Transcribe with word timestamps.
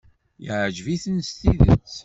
Yeɛjeb-iten 0.45 1.17
s 1.27 1.29
tidet. 1.39 1.93